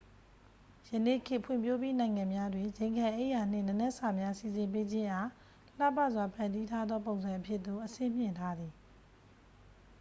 [0.89, 5.29] ယနေ့ခေတ် ဖွံ့ဖြိုးပြီးနိုင်ငံများတွင် ဇိမ်ခံအိပ်ယာနှင့် နံနက်စာများ စီစဉ်ပေးခြင်းအား
[5.77, 8.73] လှပစွာဖန်တီးထားသော ပုံစံအဖြစ်သို့ အဆင့်မြှင့်ထားသည်